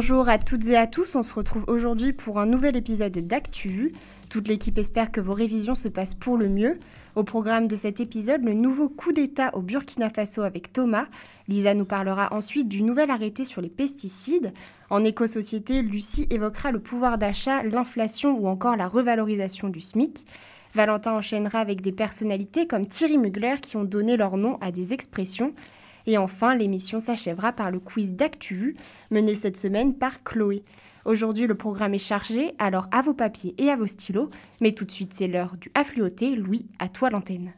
[0.00, 3.92] Bonjour à toutes et à tous, on se retrouve aujourd'hui pour un nouvel épisode d'ActuVu.
[4.30, 6.78] Toute l'équipe espère que vos révisions se passent pour le mieux.
[7.16, 11.04] Au programme de cet épisode, le nouveau coup d'État au Burkina Faso avec Thomas.
[11.48, 14.54] Lisa nous parlera ensuite du nouvel arrêté sur les pesticides.
[14.88, 20.24] En éco-société, Lucie évoquera le pouvoir d'achat, l'inflation ou encore la revalorisation du SMIC.
[20.74, 24.94] Valentin enchaînera avec des personnalités comme Thierry Mugler qui ont donné leur nom à des
[24.94, 25.52] expressions.
[26.10, 28.74] Et enfin, l'émission s'achèvera par le quiz d'ActuVu,
[29.12, 30.64] mené cette semaine par Chloé.
[31.04, 34.28] Aujourd'hui, le programme est chargé, alors à vos papiers et à vos stylos.
[34.60, 36.34] Mais tout de suite, c'est l'heure du affluoté.
[36.34, 37.52] Louis, à toi l'antenne.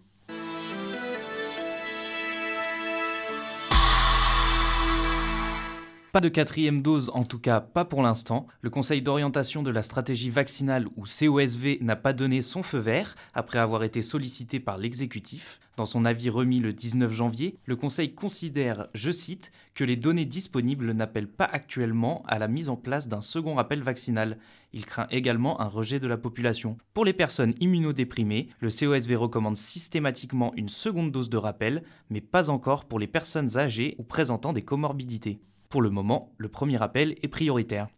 [6.12, 8.46] Pas de quatrième dose, en tout cas pas pour l'instant.
[8.60, 13.14] Le Conseil d'orientation de la stratégie vaccinale ou COSV n'a pas donné son feu vert
[13.32, 15.58] après avoir été sollicité par l'exécutif.
[15.78, 20.26] Dans son avis remis le 19 janvier, le Conseil considère, je cite, que les données
[20.26, 24.36] disponibles n'appellent pas actuellement à la mise en place d'un second rappel vaccinal.
[24.74, 26.76] Il craint également un rejet de la population.
[26.92, 32.50] Pour les personnes immunodéprimées, le COSV recommande systématiquement une seconde dose de rappel, mais pas
[32.50, 35.40] encore pour les personnes âgées ou présentant des comorbidités.
[35.72, 37.88] Pour le moment, le premier appel est prioritaire.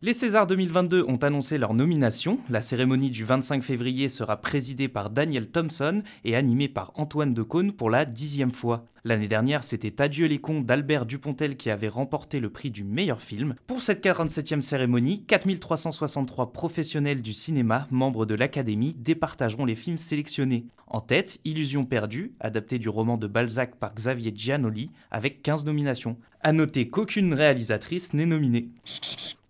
[0.00, 2.38] Les Césars 2022 ont annoncé leur nomination.
[2.48, 7.72] La cérémonie du 25 février sera présidée par Daniel Thompson et animée par Antoine Decaune
[7.72, 8.84] pour la dixième fois.
[9.04, 13.20] L'année dernière, c'était Adieu les cons d'Albert Dupontel qui avait remporté le prix du meilleur
[13.20, 13.56] film.
[13.66, 20.66] Pour cette 47e cérémonie, 4363 professionnels du cinéma, membres de l'Académie, départageront les films sélectionnés.
[20.92, 26.18] En tête, Illusion perdue, adapté du roman de Balzac par Xavier Giannoli, avec 15 nominations.
[26.42, 28.70] A noter qu'aucune réalisatrice n'est nominée.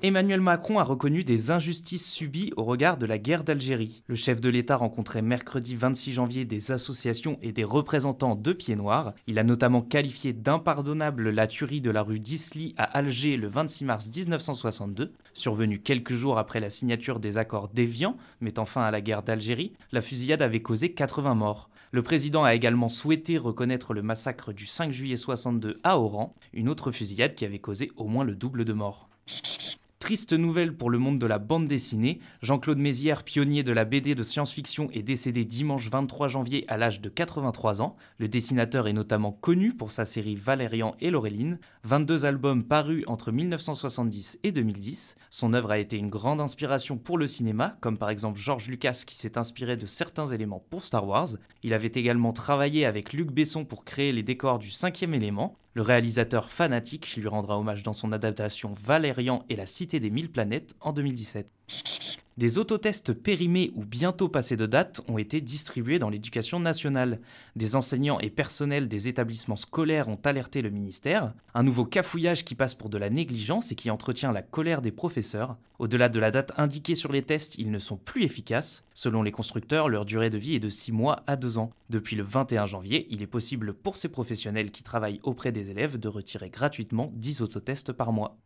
[0.02, 4.02] Emmanuel Macron a reconnu des injustices subies au regard de la guerre d'Algérie.
[4.06, 8.76] Le chef de l'État rencontrait mercredi 26 janvier des associations et des représentants de Pieds
[8.76, 9.12] Noirs.
[9.26, 13.84] Il a notamment qualifié d'impardonnable la tuerie de la rue d'Isly à Alger le 26
[13.84, 15.12] mars 1962.
[15.34, 19.74] Survenue quelques jours après la signature des accords d'Évian mettant fin à la guerre d'Algérie,
[19.92, 21.68] la fusillade avait causé 80 morts.
[21.92, 26.70] Le président a également souhaité reconnaître le massacre du 5 juillet 62 à Oran, une
[26.70, 29.10] autre fusillade qui avait causé au moins le double de morts.
[30.00, 34.14] Triste nouvelle pour le monde de la bande dessinée, Jean-Claude Mézières, pionnier de la BD
[34.14, 37.96] de science-fiction, est décédé dimanche 23 janvier à l'âge de 83 ans.
[38.16, 43.30] Le dessinateur est notamment connu pour sa série Valérian et Laureline, 22 albums parus entre
[43.30, 45.16] 1970 et 2010.
[45.28, 49.02] Son œuvre a été une grande inspiration pour le cinéma, comme par exemple George Lucas
[49.06, 51.28] qui s'est inspiré de certains éléments pour Star Wars.
[51.62, 55.58] Il avait également travaillé avec Luc Besson pour créer les décors du cinquième élément.
[55.72, 60.32] Le réalisateur fanatique lui rendra hommage dans son adaptation Valérian et la Cité des Mille
[60.32, 61.48] Planètes en 2017.
[62.40, 67.20] Des autotests périmés ou bientôt passés de date ont été distribués dans l'éducation nationale.
[67.54, 71.34] Des enseignants et personnels des établissements scolaires ont alerté le ministère.
[71.52, 74.90] Un nouveau cafouillage qui passe pour de la négligence et qui entretient la colère des
[74.90, 75.58] professeurs.
[75.78, 78.84] Au-delà de la date indiquée sur les tests, ils ne sont plus efficaces.
[78.94, 81.72] Selon les constructeurs, leur durée de vie est de 6 mois à 2 ans.
[81.90, 85.98] Depuis le 21 janvier, il est possible pour ces professionnels qui travaillent auprès des élèves
[85.98, 88.38] de retirer gratuitement 10 autotests par mois.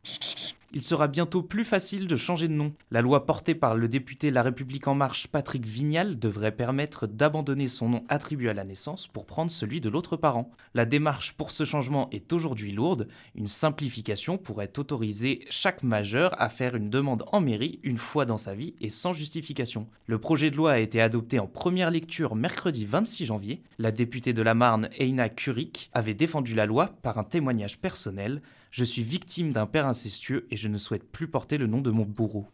[0.77, 2.73] Il sera bientôt plus facile de changer de nom.
[2.91, 7.69] La loi portée par le député La République En Marche Patrick Vignal devrait permettre d'abandonner
[7.69, 10.51] son nom attribué à la naissance pour prendre celui de l'autre parent.
[10.75, 13.09] La démarche pour ce changement est aujourd'hui lourde.
[13.35, 18.39] Une simplification pourrait autoriser chaque majeur à faire une demande en mairie une fois dans
[18.39, 19.87] sa vie et sans justification.
[20.07, 23.63] Le projet de loi a été adopté en première lecture mercredi 26 janvier.
[23.79, 28.43] La députée de la Marne, Eina Kurik, avait défendu la loi par un témoignage personnel.
[28.71, 31.91] Je suis victime d'un père incestueux et je ne souhaite plus porter le nom de
[31.91, 32.47] mon bourreau.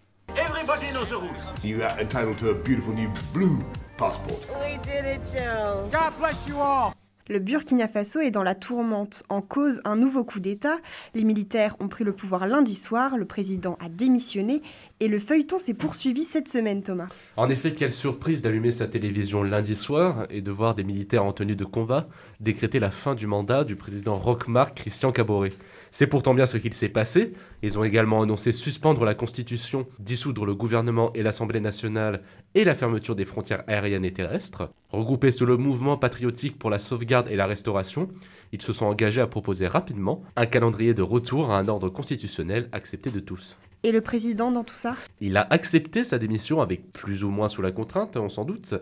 [0.51, 1.63] Everybody knows the rules.
[1.63, 3.65] You are entitled to a beautiful new blue
[3.97, 4.45] passport.
[4.61, 5.89] We did it, Joe.
[5.93, 6.93] God bless you all.
[7.29, 9.23] Le Burkina Faso est dans la tourmente.
[9.29, 10.79] En cause, un nouveau coup d'État.
[11.15, 14.63] Les militaires ont pris le pouvoir lundi soir, le président a démissionné
[15.01, 17.09] et le feuilleton s'est poursuivi cette semaine, Thomas.
[17.39, 21.33] En effet, quelle surprise d'allumer sa télévision lundi soir et de voir des militaires en
[21.33, 22.07] tenue de combat
[22.39, 25.53] décréter la fin du mandat du président Rochmark Christian Caboret.
[25.91, 27.33] C'est pourtant bien ce qu'il s'est passé.
[27.63, 32.23] Ils ont également annoncé suspendre la Constitution, dissoudre le gouvernement et l'Assemblée nationale
[32.55, 34.71] et la fermeture des frontières aériennes et terrestres.
[34.91, 38.09] Regroupés sous le mouvement patriotique pour la sauvegarde et la restauration,
[38.53, 42.69] ils se sont engagés à proposer rapidement un calendrier de retour à un ordre constitutionnel
[42.73, 43.57] accepté de tous.
[43.83, 44.95] Et le président dans tout ça?
[45.21, 48.75] Il a accepté sa démission avec plus ou moins sous la contrainte, on s'en doute.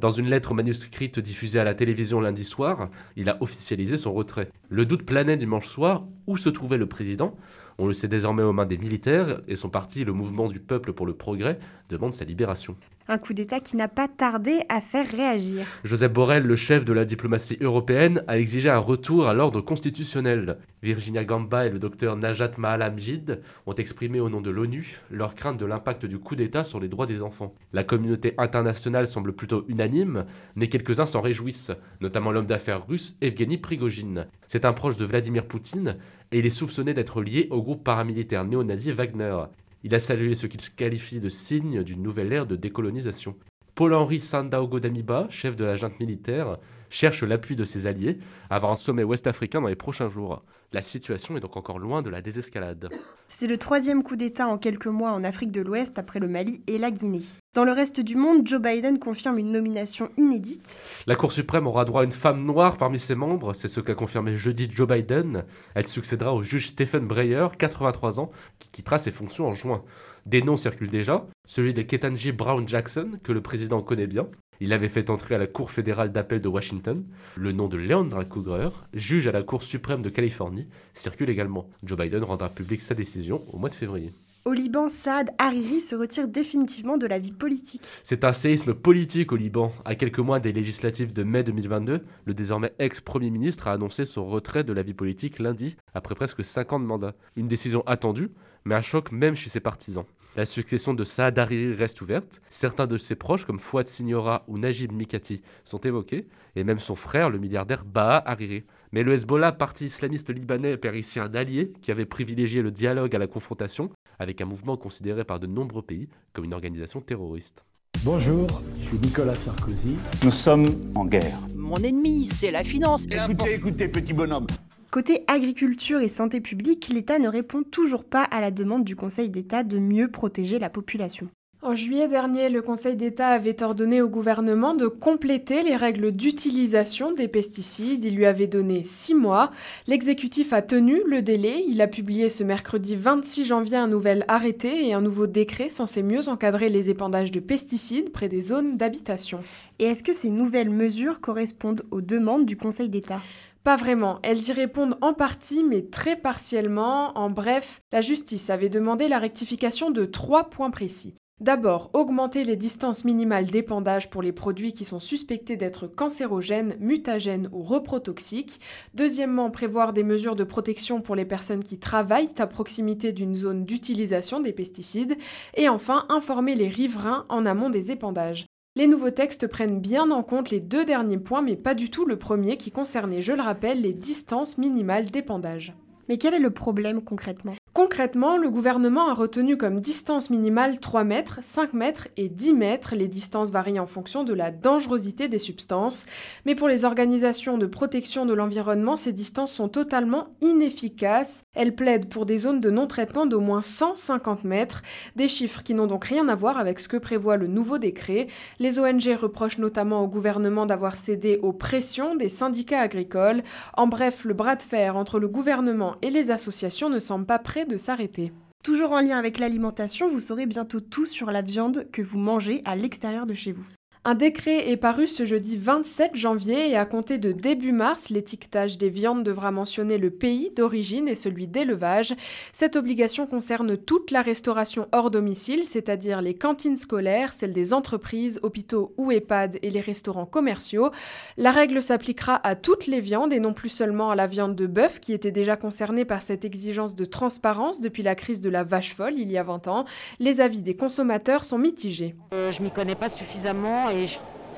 [0.00, 4.50] Dans une lettre manuscrite diffusée à la télévision lundi soir, il a officialisé son retrait.
[4.70, 7.36] Le doute planait dimanche soir où se trouvait le président.
[7.78, 10.94] On le sait désormais aux mains des militaires et son parti, le Mouvement du Peuple
[10.94, 11.58] pour le Progrès,
[11.90, 12.76] demande sa libération.
[13.08, 15.64] Un coup d'État qui n'a pas tardé à faire réagir.
[15.84, 20.58] Joseph Borrell, le chef de la diplomatie européenne, a exigé un retour à l'ordre constitutionnel.
[20.82, 25.56] Virginia Gamba et le docteur Najat Mahalamjid ont exprimé au nom de l'ONU leur crainte
[25.56, 27.54] de l'impact du coup d'État sur les droits des enfants.
[27.72, 30.24] La communauté internationale semble plutôt unanime,
[30.56, 34.26] mais quelques-uns s'en réjouissent, notamment l'homme d'affaires russe Evgeny Prigogine.
[34.48, 35.96] C'est un proche de Vladimir Poutine
[36.32, 39.44] et il est soupçonné d'être lié au groupe paramilitaire néo-nazi Wagner.
[39.86, 43.36] Il a salué ce qu'il qualifie de signe d'une nouvelle ère de décolonisation.
[43.76, 46.58] Paul-Henri Sandaogo Damiba, chef de la junte militaire,
[46.90, 48.18] cherche l'appui de ses alliés
[48.50, 50.42] avant un sommet ouest-africain dans les prochains jours.
[50.72, 52.88] La situation est donc encore loin de la désescalade.
[53.28, 56.64] C'est le troisième coup d'État en quelques mois en Afrique de l'Ouest après le Mali
[56.66, 57.22] et la Guinée.
[57.56, 60.76] Dans le reste du monde, Joe Biden confirme une nomination inédite.
[61.06, 63.94] La Cour suprême aura droit à une femme noire parmi ses membres, c'est ce qu'a
[63.94, 65.42] confirmé jeudi Joe Biden.
[65.74, 69.82] Elle succédera au juge Stephen Breyer, 83 ans, qui quittera ses fonctions en juin.
[70.26, 74.28] Des noms circulent déjà, celui de Ketanji Brown Jackson, que le président connaît bien,
[74.60, 77.06] il avait fait entrer à la Cour fédérale d'appel de Washington.
[77.36, 81.70] Le nom de Leandra Kruger, juge à la Cour suprême de Californie, circule également.
[81.82, 84.12] Joe Biden rendra public sa décision au mois de février.
[84.46, 87.82] Au Liban, Saad Hariri se retire définitivement de la vie politique.
[88.04, 89.72] C'est un séisme politique au Liban.
[89.84, 94.24] À quelques mois des législatives de mai 2022, le désormais ex-premier ministre a annoncé son
[94.24, 97.16] retrait de la vie politique lundi, après presque 5 ans de mandat.
[97.34, 98.30] Une décision attendue,
[98.64, 100.04] mais un choc même chez ses partisans.
[100.36, 102.40] La succession de Saad Hariri reste ouverte.
[102.50, 106.94] Certains de ses proches, comme Fouad Signora ou Najib Mikati, sont évoqués, et même son
[106.94, 108.62] frère, le milliardaire Baha Hariri.
[108.92, 113.16] Mais le Hezbollah, parti islamiste libanais, perd ici un allié qui avait privilégié le dialogue
[113.16, 117.64] à la confrontation avec un mouvement considéré par de nombreux pays comme une organisation terroriste.
[118.04, 118.46] Bonjour,
[118.78, 119.96] je suis Nicolas Sarkozy.
[120.22, 121.38] Nous sommes en guerre.
[121.56, 123.06] Mon ennemi, c'est la finance.
[123.10, 124.46] Écoutez, écoutez, petit bonhomme.
[124.90, 129.28] Côté agriculture et santé publique, l'État ne répond toujours pas à la demande du Conseil
[129.28, 131.28] d'État de mieux protéger la population.
[131.66, 137.10] En juillet dernier, le Conseil d'État avait ordonné au gouvernement de compléter les règles d'utilisation
[137.10, 138.04] des pesticides.
[138.04, 139.50] Il lui avait donné six mois.
[139.88, 141.64] L'exécutif a tenu le délai.
[141.66, 146.04] Il a publié ce mercredi 26 janvier un nouvel arrêté et un nouveau décret censé
[146.04, 149.42] mieux encadrer les épandages de pesticides près des zones d'habitation.
[149.80, 153.20] Et est-ce que ces nouvelles mesures correspondent aux demandes du Conseil d'État?
[153.64, 154.20] Pas vraiment.
[154.22, 157.18] Elles y répondent en partie, mais très partiellement.
[157.18, 161.16] En bref, la justice avait demandé la rectification de trois points précis.
[161.38, 167.50] D'abord, augmenter les distances minimales d'épandage pour les produits qui sont suspectés d'être cancérogènes, mutagènes
[167.52, 168.58] ou reprotoxiques.
[168.94, 173.66] Deuxièmement, prévoir des mesures de protection pour les personnes qui travaillent à proximité d'une zone
[173.66, 175.18] d'utilisation des pesticides.
[175.54, 178.46] Et enfin, informer les riverains en amont des épandages.
[178.74, 182.06] Les nouveaux textes prennent bien en compte les deux derniers points, mais pas du tout
[182.06, 185.74] le premier qui concernait, je le rappelle, les distances minimales d'épandage.
[186.08, 187.56] Mais quel est le problème concrètement?
[187.76, 192.94] Concrètement, le gouvernement a retenu comme distance minimale 3 mètres, 5 mètres et 10 mètres.
[192.94, 196.06] Les distances varient en fonction de la dangerosité des substances.
[196.46, 201.44] Mais pour les organisations de protection de l'environnement, ces distances sont totalement inefficaces.
[201.56, 204.82] Elles plaident pour des zones de non-traitement d'au moins 150 mètres,
[205.16, 208.28] des chiffres qui n'ont donc rien à voir avec ce que prévoit le nouveau décret.
[208.58, 213.42] Les ONG reprochent notamment au gouvernement d'avoir cédé aux pressions des syndicats agricoles.
[213.74, 217.38] En bref, le bras de fer entre le gouvernement et les associations ne semble pas
[217.38, 218.32] prêt de s'arrêter.
[218.62, 222.62] Toujours en lien avec l'alimentation, vous saurez bientôt tout sur la viande que vous mangez
[222.64, 223.64] à l'extérieur de chez vous.
[224.08, 228.78] Un décret est paru ce jeudi 27 janvier et à compter de début mars, l'étiquetage
[228.78, 232.14] des viandes devra mentionner le pays d'origine et celui d'élevage.
[232.52, 238.38] Cette obligation concerne toute la restauration hors domicile, c'est-à-dire les cantines scolaires, celles des entreprises,
[238.44, 240.92] hôpitaux ou EHPAD et les restaurants commerciaux.
[241.36, 244.68] La règle s'appliquera à toutes les viandes et non plus seulement à la viande de
[244.68, 248.62] bœuf qui était déjà concernée par cette exigence de transparence depuis la crise de la
[248.62, 249.84] vache folle il y a 20 ans.
[250.20, 252.14] Les avis des consommateurs sont mitigés.
[252.32, 253.90] Euh, je m'y connais pas suffisamment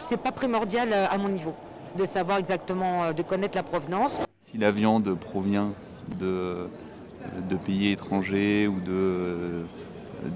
[0.01, 1.55] c'est pas primordial euh, à mon niveau
[1.97, 4.21] de savoir exactement, euh, de connaître la provenance.
[4.41, 5.73] Si la viande provient
[6.19, 6.69] de,
[7.67, 9.65] pays étrangers ou de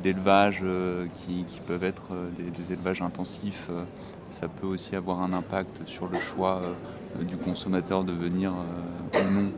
[0.05, 0.63] d'élevages
[1.27, 3.69] qui, peuvent être des, élevages intensifs,
[4.31, 6.63] ça peut aussi avoir un impact sur le choix
[7.19, 9.51] du consommateur de venir ou non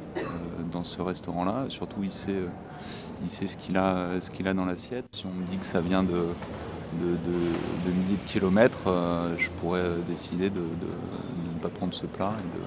[0.72, 1.66] dans ce restaurant-là.
[1.68, 5.04] Surtout, il sait, ce qu'il a, qu'il a dans l'assiette.
[5.12, 6.28] Si on me dit que ça vient de,
[7.00, 10.90] de, milliers de kilomètres, euh, je pourrais décider de, de,
[11.54, 12.64] ne pas prendre ce plat et de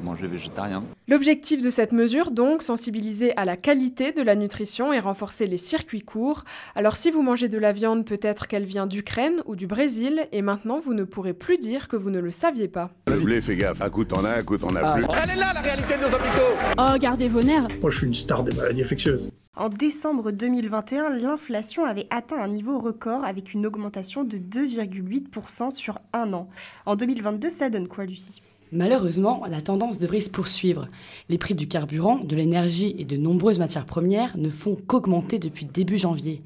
[0.00, 0.84] manger végétarien.
[1.08, 5.56] L'objectif de cette mesure, donc, sensibiliser à la qualité de la nutrition et renforcer les
[5.56, 6.44] circuits courts.
[6.74, 10.42] Alors si vous mangez de la viande, peut-être qu'elle vient d'Ukraine ou du Brésil, et
[10.42, 12.90] maintenant vous ne pourrez plus dire que vous ne le saviez pas.
[13.10, 15.04] Le blé, fais gaffe, un coup t'en as, un coup t'en as plus.
[15.22, 18.06] Elle est là la réalité de nos hôpitaux Oh, gardez vos nerfs Moi, je suis
[18.06, 19.30] une star des maladies infectieuses.
[19.56, 25.98] En décembre 2021, l'inflation avait atteint un niveau record avec une augmentation de 2,8% sur
[26.12, 26.48] un an.
[26.86, 28.42] En 2022, ça donne quoi, Lucie?
[28.72, 30.88] Malheureusement, la tendance devrait se poursuivre.
[31.28, 35.66] Les prix du carburant, de l'énergie et de nombreuses matières premières ne font qu'augmenter depuis
[35.66, 36.42] début janvier.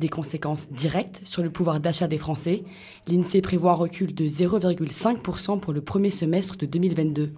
[0.00, 2.64] Des conséquences directes sur le pouvoir d'achat des Français.
[3.06, 7.32] L'INSEE prévoit un recul de 0,5% pour le premier semestre de 2022.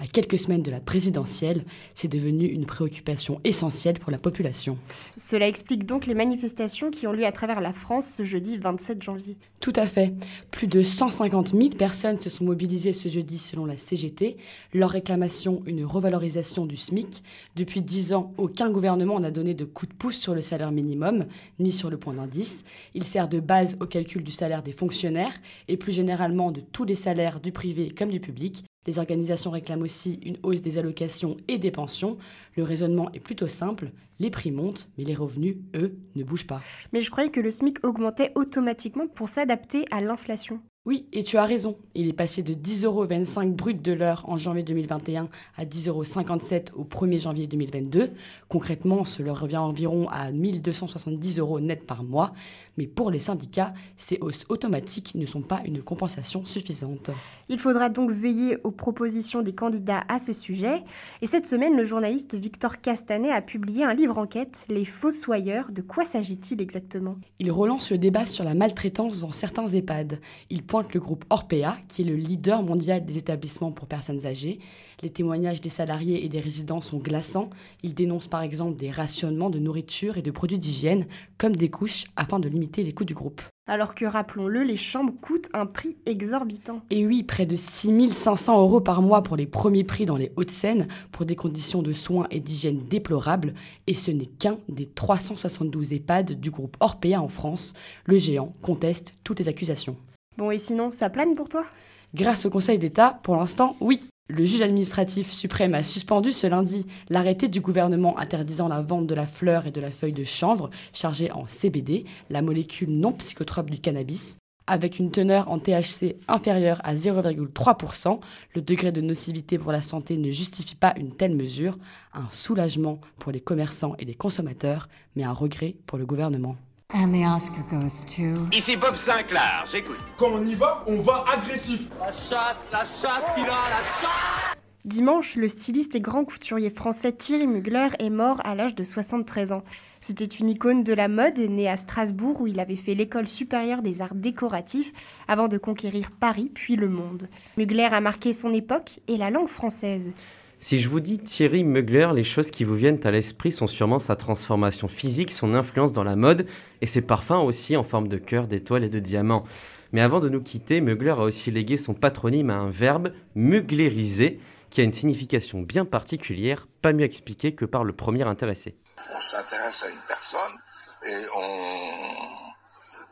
[0.00, 1.64] À quelques semaines de la présidentielle,
[1.94, 4.78] c'est devenu une préoccupation essentielle pour la population.
[5.16, 9.02] Cela explique donc les manifestations qui ont lieu à travers la France ce jeudi 27
[9.02, 9.36] janvier.
[9.58, 10.14] Tout à fait.
[10.52, 14.36] Plus de 150 000 personnes se sont mobilisées ce jeudi selon la CGT.
[14.72, 17.24] Leur réclamation, une revalorisation du SMIC.
[17.56, 21.26] Depuis 10 ans, aucun gouvernement n'a donné de coup de pouce sur le salaire minimum,
[21.58, 22.62] ni sur le point d'indice.
[22.94, 26.84] Il sert de base au calcul du salaire des fonctionnaires et plus généralement de tous
[26.84, 28.64] les salaires du privé comme du public.
[28.86, 32.16] Les organisations réclament aussi une hausse des allocations et des pensions.
[32.56, 33.90] Le raisonnement est plutôt simple.
[34.18, 36.62] Les prix montent, mais les revenus, eux, ne bougent pas.
[36.92, 40.60] Mais je croyais que le SMIC augmentait automatiquement pour s'adapter à l'inflation.
[40.88, 41.76] Oui, et tu as raison.
[41.94, 45.28] Il est passé de 10,25 euros brut de l'heure en janvier 2021
[45.58, 48.12] à 10,57 euros au 1er janvier 2022.
[48.48, 52.32] Concrètement, cela revient environ à 1270 euros net par mois.
[52.78, 57.10] Mais pour les syndicats, ces hausses automatiques ne sont pas une compensation suffisante.
[57.50, 60.84] Il faudra donc veiller aux propositions des candidats à ce sujet.
[61.20, 65.70] Et cette semaine, le journaliste Victor Castanet a publié un livre enquête, Les Fossoyeurs.
[65.70, 67.16] De quoi s'agit-il exactement?
[67.40, 70.20] Il relance le débat sur la maltraitance dans certains EHPAD.
[70.48, 74.58] Il pointe le groupe Orpea, qui est le leader mondial des établissements pour personnes âgées.
[75.02, 77.50] Les témoignages des salariés et des résidents sont glaçants.
[77.82, 81.06] Il dénonce par exemple des rationnements de nourriture et de produits d'hygiène,
[81.36, 83.42] comme des couches, afin de limiter les coûts du groupe.
[83.68, 86.80] Alors que, rappelons-le, les chambres coûtent un prix exorbitant.
[86.90, 90.88] Et oui, près de 6500 euros par mois pour les premiers prix dans les Hauts-de-Seine,
[91.12, 93.54] pour des conditions de soins et d'hygiène déplorables.
[93.86, 97.74] Et ce n'est qu'un des 372 EHPAD du groupe Orpea en France.
[98.06, 99.96] Le géant conteste toutes les accusations.
[100.38, 101.66] Bon, et sinon, ça plane pour toi?
[102.14, 104.00] Grâce au Conseil d'État, pour l'instant, oui.
[104.28, 109.16] Le juge administratif suprême a suspendu ce lundi l'arrêté du gouvernement interdisant la vente de
[109.16, 113.68] la fleur et de la feuille de chanvre chargée en CBD, la molécule non psychotrope
[113.68, 114.38] du cannabis.
[114.68, 118.20] Avec une teneur en THC inférieure à 0,3%,
[118.54, 121.76] le degré de nocivité pour la santé ne justifie pas une telle mesure.
[122.14, 126.54] Un soulagement pour les commerçants et les consommateurs, mais un regret pour le gouvernement.
[126.94, 128.48] And the Oscar goes to...
[128.50, 129.98] Ici Bob Sinclair, j'écoute.
[130.16, 131.82] Quand on y va, on va agressif.
[132.00, 137.12] La chatte, la chatte qu'il a, la chatte Dimanche, le styliste et grand couturier français
[137.12, 139.64] Thierry Mugler est mort à l'âge de 73 ans.
[140.00, 143.82] C'était une icône de la mode, né à Strasbourg où il avait fait l'école supérieure
[143.82, 144.94] des arts décoratifs
[145.28, 147.28] avant de conquérir Paris puis le monde.
[147.58, 150.10] Mugler a marqué son époque et la langue française.
[150.60, 154.00] Si je vous dis Thierry Mugler, les choses qui vous viennent à l'esprit sont sûrement
[154.00, 156.48] sa transformation physique, son influence dans la mode
[156.80, 159.44] et ses parfums aussi en forme de cœur, d'étoiles et de diamants.
[159.92, 164.40] Mais avant de nous quitter, Mugler a aussi légué son patronyme à un verbe, muglériser,
[164.68, 168.76] qui a une signification bien particulière, pas mieux expliquée que par le premier intéressé.
[169.16, 170.58] On s'intéresse à une personne
[171.06, 171.88] et on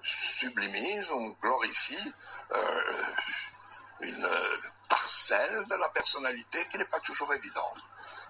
[0.03, 2.13] sublimise, on glorifie
[2.55, 2.59] euh,
[4.03, 4.27] une
[4.89, 7.81] parcelle de la personnalité qui n'est pas toujours évidente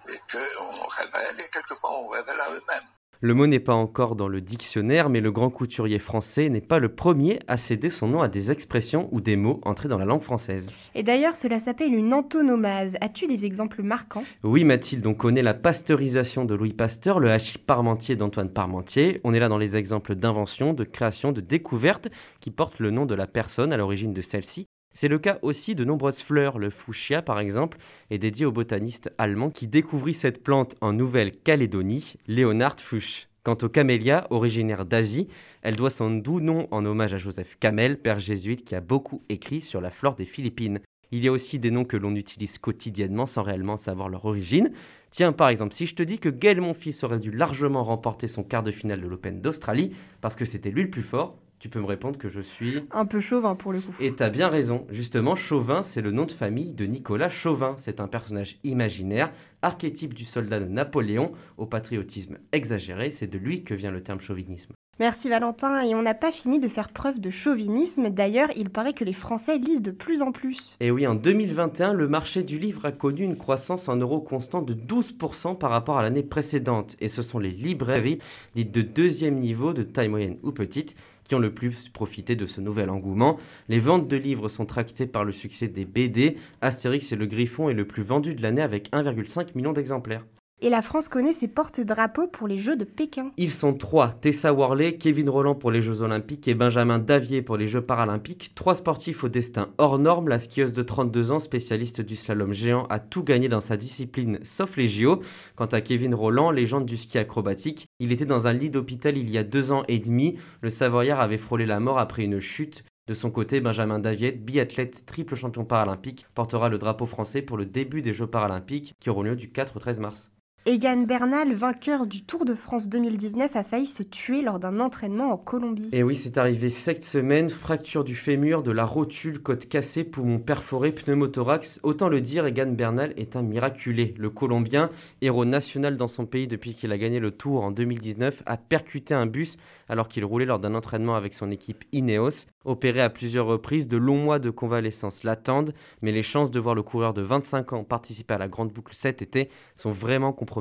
[0.09, 2.89] et qu'on révèle et quelquefois on révèle à eux-mêmes.
[3.19, 6.77] Le mot n'est pas encore dans le dictionnaire, mais le grand couturier français n'est pas
[6.77, 10.05] le premier à céder son nom à des expressions ou des mots entrés dans la
[10.05, 10.69] langue française.
[10.93, 12.95] Et d'ailleurs, cela s'appelle une antonomase.
[13.01, 14.23] As-tu des exemples marquants?
[14.43, 19.19] Oui, Mathilde, on connaît la pasteurisation de Louis Pasteur, le hachis parmentier d'Antoine Parmentier.
[19.23, 22.09] On est là dans les exemples d'invention, de création, de découverte
[22.39, 24.67] qui portent le nom de la personne à l'origine de celle-ci.
[24.99, 26.57] C'est le cas aussi de nombreuses fleurs.
[26.57, 27.77] Le fuchsia, par exemple,
[28.09, 33.27] est dédié au botaniste allemand qui découvrit cette plante en Nouvelle-Calédonie, Leonard Fuchs.
[33.43, 35.27] Quant aux camélias, originaires d'Asie,
[35.61, 39.21] elle doit son doux nom en hommage à Joseph Camel, père jésuite qui a beaucoup
[39.29, 40.79] écrit sur la flore des Philippines.
[41.11, 44.71] Il y a aussi des noms que l'on utilise quotidiennement sans réellement savoir leur origine.
[45.11, 48.43] Tiens, par exemple, si je te dis que Gaël Monfils aurait dû largement remporter son
[48.43, 51.79] quart de finale de l'Open d'Australie parce que c'était lui le plus fort, tu peux
[51.79, 52.83] me répondre que je suis...
[52.91, 53.93] Un peu chauvin pour le coup.
[53.99, 54.85] Et t'as bien raison.
[54.89, 57.75] Justement, Chauvin, c'est le nom de famille de Nicolas Chauvin.
[57.79, 63.11] C'est un personnage imaginaire, archétype du soldat de Napoléon, au patriotisme exagéré.
[63.11, 64.73] C'est de lui que vient le terme chauvinisme.
[64.99, 68.93] Merci Valentin, et on n'a pas fini de faire preuve de chauvinisme, d'ailleurs il paraît
[68.93, 70.75] que les Français lisent de plus en plus.
[70.79, 74.63] Et oui, en 2021, le marché du livre a connu une croissance en euros constant
[74.63, 78.17] de 12% par rapport à l'année précédente, et ce sont les librairies,
[78.55, 80.95] dites de deuxième niveau, de taille moyenne ou petite,
[81.27, 83.37] qui ont le plus profité de ce nouvel engouement.
[83.67, 86.37] Les ventes de livres sont tractées par le succès des BD.
[86.61, 90.25] Astérix et le Griffon est le plus vendu de l'année avec 1,5 million d'exemplaires.
[90.59, 93.31] Et la France connaît ses porte-drapeaux pour les Jeux de Pékin.
[93.37, 97.57] Ils sont trois Tessa Worley, Kevin Roland pour les Jeux Olympiques et Benjamin Davier pour
[97.57, 98.53] les Jeux Paralympiques.
[98.55, 100.29] Trois sportifs au destin hors norme.
[100.29, 104.39] La skieuse de 32 ans, spécialiste du slalom géant, a tout gagné dans sa discipline
[104.41, 105.21] sauf les JO.
[105.55, 109.29] Quant à Kevin Roland, légende du ski acrobatique, il était dans un lit d'hôpital il
[109.29, 110.39] y a deux ans et demi.
[110.61, 112.83] Le Savoyard avait frôlé la mort après une chute.
[113.05, 117.67] De son côté, Benjamin Davier, biathlète triple champion paralympique, portera le drapeau français pour le
[117.67, 120.31] début des Jeux paralympiques qui auront lieu du 4 au 13 mars.
[120.69, 125.31] Egan Bernal, vainqueur du Tour de France 2019, a failli se tuer lors d'un entraînement
[125.31, 125.87] en Colombie.
[125.93, 130.39] Et oui, c'est arrivé cette semaine, fracture du fémur, de la rotule, côte cassée, poumon
[130.39, 131.79] perforé, pneumothorax.
[131.83, 134.13] Autant le dire, Egan Bernal est un miraculé.
[134.17, 134.89] Le Colombien,
[135.21, 139.13] héros national dans son pays depuis qu'il a gagné le Tour en 2019, a percuté
[139.13, 139.55] un bus
[139.87, 142.45] alors qu'il roulait lors d'un entraînement avec son équipe Ineos.
[142.65, 146.75] Opéré à plusieurs reprises, de longs mois de convalescence l'attendent, mais les chances de voir
[146.75, 149.47] le coureur de 25 ans participer à la grande boucle cet été
[149.77, 150.56] sont vraiment compromises.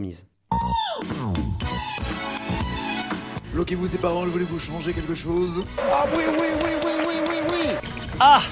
[3.53, 5.65] Bloquez-vous ses paroles, voulez-vous changer quelque chose?
[5.79, 7.89] Ah oui, oui, oui, oui, oui, oui, oui.
[8.21, 8.43] Ah!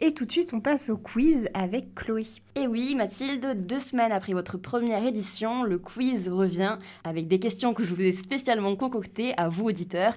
[0.00, 2.26] Et tout de suite, on passe au quiz avec Chloé.
[2.56, 7.72] Et oui, Mathilde, deux semaines après votre première édition, le quiz revient avec des questions
[7.72, 10.14] que je vous ai spécialement concoctées à vous, auditeurs,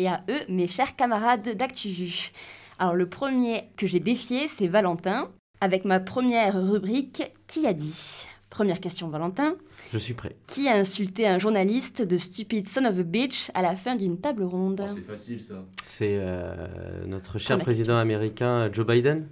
[0.00, 2.32] et à eux, mes chers camarades d'ActuVu.
[2.80, 5.30] Alors, le premier que j'ai défié, c'est Valentin,
[5.60, 8.26] avec ma première rubrique Qui a dit?
[8.58, 9.54] Première question, Valentin.
[9.92, 10.34] Je suis prêt.
[10.48, 14.18] Qui a insulté un journaliste de Stupid Son of a Bitch à la fin d'une
[14.18, 14.82] table ronde?
[14.84, 15.64] Oh, C'est facile ça.
[15.84, 19.28] C'est euh, notre cher président américain Joe Biden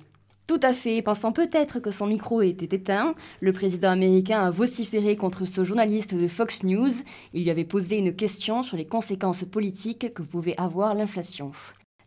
[0.46, 5.16] tout à fait, pensant peut-être que son micro était éteint, le président américain a vociféré
[5.16, 6.92] contre ce journaliste de Fox News.
[7.34, 11.50] Il lui avait posé une question sur les conséquences politiques que pouvait avoir l'inflation.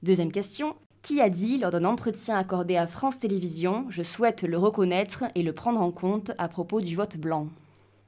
[0.04, 4.58] Deuxième question, qui a dit lors d'un entretien accordé à France Télévisions Je souhaite le
[4.58, 7.48] reconnaître et le prendre en compte à propos du vote blanc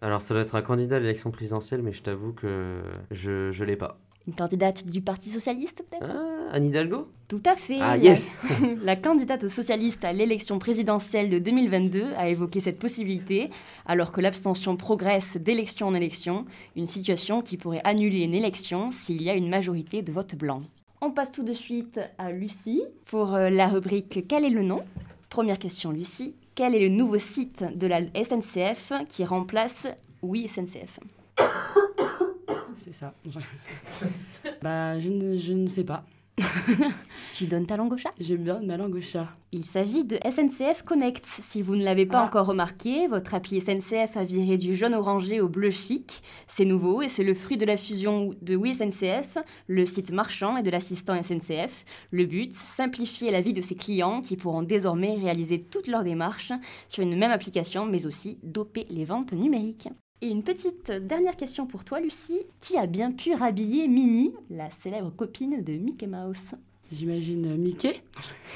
[0.02, 2.82] Alors, ça doit être un candidat à l'élection présidentielle, mais je t'avoue que
[3.12, 3.98] je ne l'ai pas.
[4.28, 6.06] Une candidate du Parti Socialiste, peut-être?
[6.08, 7.08] Ah, Anne Hidalgo?
[7.28, 7.80] Tout à fait.
[7.82, 8.38] Ah, yes
[8.84, 13.50] La candidate socialiste à l'élection présidentielle de 2022 a évoqué cette possibilité,
[13.88, 19.24] alors que l'abstention progresse d'élection en élection, une situation qui pourrait annuler une élection s'il
[19.24, 20.62] y a une majorité de vote blanc.
[21.03, 24.83] On passe tout de suite à Lucie pour euh, la rubrique Quel est le nom?
[25.29, 26.35] Première question, Lucie.
[26.53, 29.87] Quel est le nouveau site de la SNCF qui remplace
[30.22, 31.00] Oui SNCF
[32.77, 33.16] C'est ça.
[34.61, 36.03] bah, je je ne sais pas.
[37.36, 38.12] tu donnes ta langue au chat?
[38.20, 39.27] Je donne ma langue au chat.
[39.51, 41.25] Il s'agit de SNCF Connect.
[41.25, 42.25] Si vous ne l'avez pas ah.
[42.25, 46.22] encore remarqué, votre appli SNCF a viré du jaune orangé au bleu chic.
[46.48, 50.58] C'est nouveau et c'est le fruit de la fusion de Oui SNCF, le site marchand
[50.58, 51.86] et de l'assistant SNCF.
[52.12, 56.54] Le but, simplifier la vie de ses clients qui pourront désormais réaliser toutes leurs démarches
[56.90, 59.90] sur une même application, mais aussi doper les ventes numériques.
[60.24, 62.46] Et une petite dernière question pour toi, Lucie.
[62.60, 66.53] Qui a bien pu rhabiller Minnie, la célèbre copine de Mickey Mouse
[66.92, 68.03] J'imagine Mickey.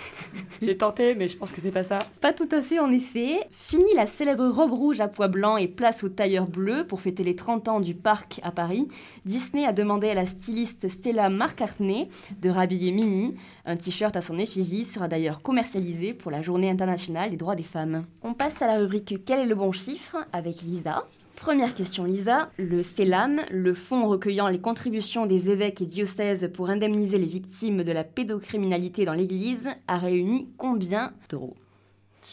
[0.61, 1.99] J'ai tenté, mais je pense que c'est pas ça.
[2.21, 3.39] Pas tout à fait, en effet.
[3.49, 7.23] Fini la célèbre robe rouge à pois blanc et place au tailleur bleu pour fêter
[7.23, 8.87] les 30 ans du parc à Paris.
[9.25, 12.09] Disney a demandé à la styliste Stella McCartney
[12.41, 13.35] de rhabiller Minnie.
[13.65, 17.63] Un t-shirt à son effigie sera d'ailleurs commercialisé pour la Journée internationale des droits des
[17.63, 18.03] femmes.
[18.21, 20.17] On passe à la rubrique Quel est le bon chiffre?
[20.33, 21.07] avec Lisa.
[21.35, 22.49] Première question, Lisa.
[22.57, 27.83] Le CELAM, le fonds recueillant les contributions des évêques et diocèses pour indemniser les victimes
[27.83, 31.55] de la pédocriminalité dans l'Église, a réuni combien d'euros?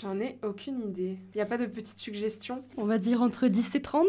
[0.01, 1.19] J'en ai aucune idée.
[1.35, 2.65] Il n'y a pas de petite suggestion?
[2.79, 4.07] On va dire entre 10 et 30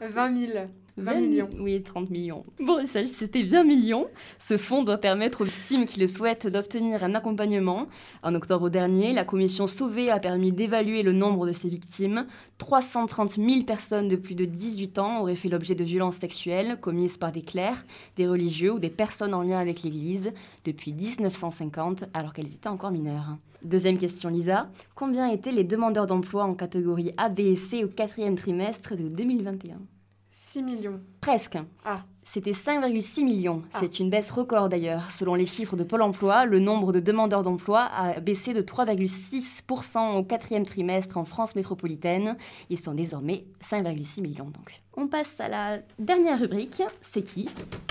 [0.00, 0.52] 20 000.
[0.98, 1.48] 20 millions.
[1.58, 2.42] Oui, 30 millions.
[2.60, 4.08] Bon, c'était 20 millions.
[4.38, 7.86] Ce fonds doit permettre aux victimes qui le souhaitent d'obtenir un accompagnement.
[8.22, 12.26] En octobre dernier, la commission Sauvé a permis d'évaluer le nombre de ces victimes.
[12.58, 17.16] 330 000 personnes de plus de 18 ans auraient fait l'objet de violences sexuelles commises
[17.16, 17.84] par des clercs,
[18.16, 20.32] des religieux ou des personnes en lien avec l'Église
[20.64, 23.36] depuis 1950, alors qu'elles étaient encore mineures.
[23.62, 24.70] Deuxième question, Lisa.
[24.94, 29.08] Combien étaient les demandeurs d'emploi en catégorie A, B et C au quatrième trimestre de
[29.08, 29.78] 2021
[30.50, 31.00] 6 millions.
[31.20, 31.58] Presque.
[31.84, 32.04] Ah.
[32.24, 33.62] C'était 5,6 millions.
[33.78, 35.10] C'est une baisse record d'ailleurs.
[35.10, 40.16] Selon les chiffres de Pôle emploi, le nombre de demandeurs d'emploi a baissé de 3,6%
[40.16, 42.38] au quatrième trimestre en France métropolitaine.
[42.70, 44.80] Ils sont désormais 5,6 millions donc.
[44.96, 46.82] On passe à la dernière rubrique.
[47.02, 47.46] C'est qui?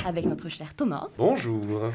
[0.05, 1.09] Avec notre cher Thomas.
[1.17, 1.91] Bonjour.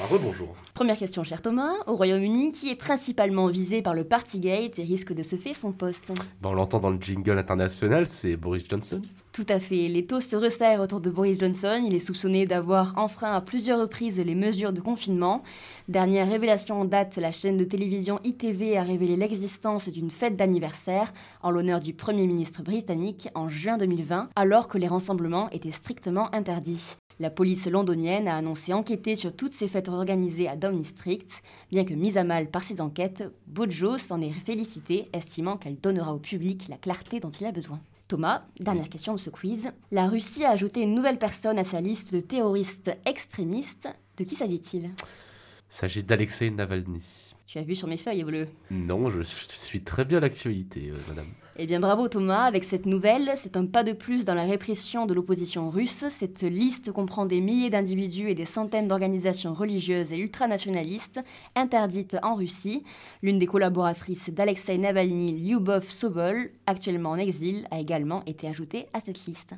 [0.00, 0.54] Un rebonjour.
[0.74, 1.72] Première question, cher Thomas.
[1.86, 5.72] Au Royaume-Uni, qui est principalement visé par le Partygate et risque de se faire son
[5.72, 6.12] poste?
[6.40, 9.02] Bon, on l'entend dans le jingle international, c'est Boris Johnson.
[9.32, 9.88] Tout à fait.
[9.88, 11.82] Les taux se resserrent autour de Boris Johnson.
[11.86, 15.42] Il est soupçonné d'avoir enfreint à plusieurs reprises les mesures de confinement.
[15.88, 21.14] Dernière révélation en date, la chaîne de télévision ITV a révélé l'existence d'une fête d'anniversaire
[21.42, 26.34] en l'honneur du Premier ministre britannique en juin 2020, alors que les rassemblements étaient strictement
[26.34, 26.96] interdits.
[27.22, 31.24] La police londonienne a annoncé enquêter sur toutes ces fêtes organisées à Downing Street.
[31.70, 36.12] Bien que mise à mal par ces enquêtes, Bojo s'en est félicité, estimant qu'elle donnera
[36.12, 37.80] au public la clarté dont il a besoin.
[38.08, 39.70] Thomas, dernière question de ce quiz.
[39.92, 43.88] La Russie a ajouté une nouvelle personne à sa liste de terroristes extrémistes.
[44.16, 44.86] De qui s'agit-il?
[44.86, 44.90] Il
[45.68, 47.04] s'agit d'Alexei Navalny.
[47.52, 51.26] Tu as vu sur mes feuilles bleues Non, je suis très bien l'actualité, euh, madame.
[51.58, 55.04] Eh bien bravo Thomas, avec cette nouvelle, c'est un pas de plus dans la répression
[55.04, 56.06] de l'opposition russe.
[56.08, 61.20] Cette liste comprend des milliers d'individus et des centaines d'organisations religieuses et ultranationalistes
[61.54, 62.84] interdites en Russie.
[63.20, 69.00] L'une des collaboratrices d'Alexei Navalny, Lyubov Sobol, actuellement en exil, a également été ajoutée à
[69.00, 69.56] cette liste.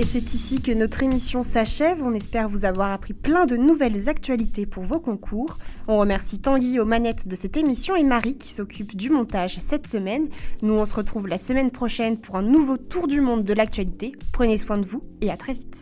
[0.00, 2.02] Et c'est ici que notre émission s'achève.
[2.02, 5.58] On espère vous avoir appris plein de nouvelles actualités pour vos concours.
[5.88, 9.86] On remercie Tanguy aux manettes de cette émission et Marie qui s'occupe du montage cette
[9.86, 10.30] semaine.
[10.62, 14.12] Nous, on se retrouve la semaine prochaine pour un nouveau tour du monde de l'actualité.
[14.32, 15.76] Prenez soin de vous et à très vite.